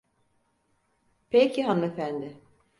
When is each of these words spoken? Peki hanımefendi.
Peki 1.29 1.63
hanımefendi. 1.63 2.37